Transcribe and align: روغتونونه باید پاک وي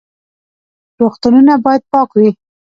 روغتونونه 0.99 1.53
باید 1.65 1.81
پاک 1.91 2.09
وي 2.17 2.29